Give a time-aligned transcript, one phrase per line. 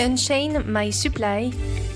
[0.00, 1.50] Unchain My Supply,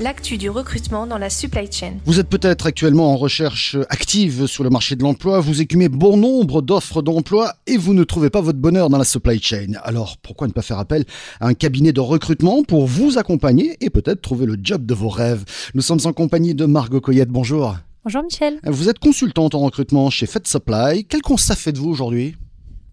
[0.00, 1.92] l'actu du recrutement dans la supply chain.
[2.04, 6.16] Vous êtes peut-être actuellement en recherche active sur le marché de l'emploi, vous écumez bon
[6.16, 9.74] nombre d'offres d'emploi et vous ne trouvez pas votre bonheur dans la supply chain.
[9.84, 11.04] Alors pourquoi ne pas faire appel
[11.38, 15.08] à un cabinet de recrutement pour vous accompagner et peut-être trouver le job de vos
[15.08, 15.44] rêves?
[15.74, 17.76] Nous sommes en compagnie de Margot Coyette, bonjour.
[18.02, 18.58] Bonjour Michel.
[18.64, 21.04] Vous êtes consultante en recrutement chez Fed Supply.
[21.04, 22.34] Quel constat faites-vous aujourd'hui?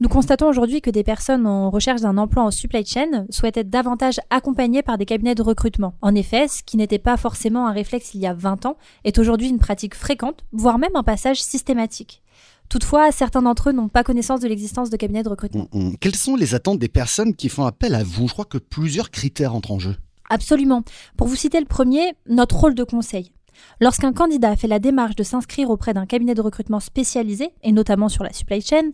[0.02, 3.70] Nous constatons aujourd'hui que des personnes en recherche d'un emploi en supply chain souhaitent être
[3.70, 5.94] davantage accompagnées par des cabinets de recrutement.
[6.02, 9.20] En effet, ce qui n'était pas forcément un réflexe il y a 20 ans est
[9.20, 12.24] aujourd'hui une pratique fréquente, voire même un passage systématique.
[12.68, 15.68] Toutefois, certains d'entre eux n'ont pas connaissance de l'existence de cabinets de recrutement.
[15.72, 15.98] Hum, hum.
[16.00, 18.28] Quelles sont les attentes des personnes qui font appel à vous?
[18.28, 19.96] Je crois que plusieurs critères entrent en jeu.
[20.32, 20.82] Absolument.
[21.16, 23.34] Pour vous citer le premier, notre rôle de conseil.
[23.80, 28.10] Lorsqu'un candidat fait la démarche de s'inscrire auprès d'un cabinet de recrutement spécialisé, et notamment
[28.10, 28.92] sur la supply chain,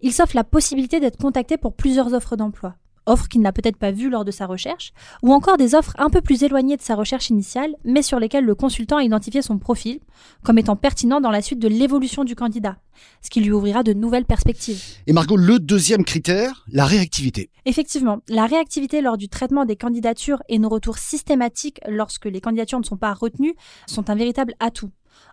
[0.00, 2.74] il s'offre la possibilité d'être contacté pour plusieurs offres d'emploi.
[3.06, 6.10] Offres qu'il n'a peut-être pas vues lors de sa recherche, ou encore des offres un
[6.10, 9.58] peu plus éloignées de sa recherche initiale, mais sur lesquelles le consultant a identifié son
[9.58, 10.00] profil
[10.44, 12.76] comme étant pertinent dans la suite de l'évolution du candidat,
[13.22, 14.82] ce qui lui ouvrira de nouvelles perspectives.
[15.06, 17.50] Et Margot, le deuxième critère, la réactivité.
[17.64, 22.78] Effectivement, la réactivité lors du traitement des candidatures et nos retours systématiques lorsque les candidatures
[22.78, 23.54] ne sont pas retenues
[23.86, 24.90] sont un véritable atout.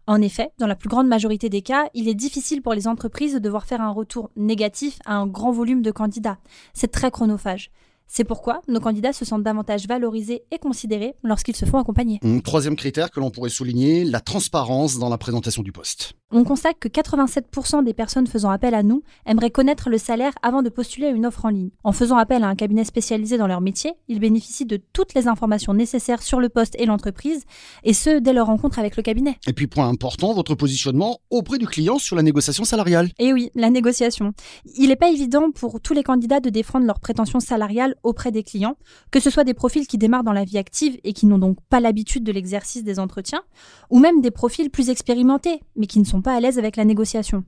[0.07, 3.33] En effet, dans la plus grande majorité des cas, il est difficile pour les entreprises
[3.33, 6.37] de devoir faire un retour négatif à un grand volume de candidats.
[6.73, 7.71] C'est très chronophage.
[8.07, 12.19] C'est pourquoi nos candidats se sentent davantage valorisés et considérés lorsqu'ils se font accompagner.
[12.43, 16.13] troisième critère que l'on pourrait souligner, la transparence dans la présentation du poste.
[16.37, 20.63] On constate que 87% des personnes faisant appel à nous aimeraient connaître le salaire avant
[20.63, 21.69] de postuler à une offre en ligne.
[21.85, 25.29] En faisant appel à un cabinet spécialisé dans leur métier, ils bénéficient de toutes les
[25.29, 27.45] informations nécessaires sur le poste et l'entreprise,
[27.85, 29.37] et ce, dès leur rencontre avec le cabinet.
[29.47, 33.11] Et puis, point important, votre positionnement auprès du client sur la négociation salariale.
[33.17, 34.33] Et oui, la négociation.
[34.75, 38.43] Il n'est pas évident pour tous les candidats de défendre leurs prétentions salariales auprès des
[38.43, 38.75] clients,
[39.09, 41.59] que ce soit des profils qui démarrent dans la vie active et qui n'ont donc
[41.69, 43.43] pas l'habitude de l'exercice des entretiens,
[43.89, 46.85] ou même des profils plus expérimentés, mais qui ne sont pas à l'aise avec la
[46.85, 47.43] négociation.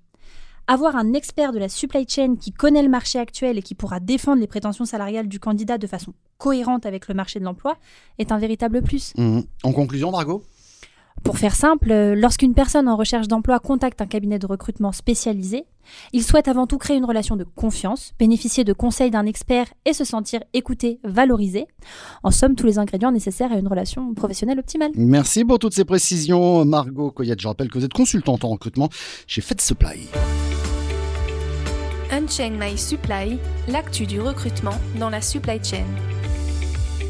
[0.67, 3.99] Avoir un expert de la supply chain qui connaît le marché actuel et qui pourra
[3.99, 7.77] défendre les prétentions salariales du candidat de façon cohérente avec le marché de l'emploi
[8.19, 9.13] est un véritable plus.
[9.17, 9.39] Mmh.
[9.63, 10.43] En conclusion, Margot
[11.27, 15.65] pour faire simple, euh, lorsqu'une personne en recherche d'emploi contacte un cabinet de recrutement spécialisé,
[16.13, 19.91] il souhaite avant tout créer une relation de confiance, bénéficier de conseils d'un expert et
[19.91, 21.67] se sentir écouté, valorisé.
[22.23, 24.91] En somme, tous les ingrédients nécessaires à une relation professionnelle optimale.
[24.95, 27.41] Merci pour toutes ces précisions, Margot Coyette.
[27.41, 28.87] Je rappelle que vous êtes consultante en recrutement
[29.27, 30.07] chez Fed Supply.
[32.09, 35.83] Unchain My Supply, l'actu du recrutement dans la supply chain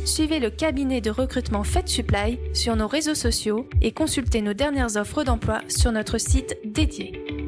[0.07, 4.95] suivez le cabinet de recrutement Fed Supply sur nos réseaux sociaux et consultez nos dernières
[4.95, 7.46] offres d'emploi sur notre site dédié.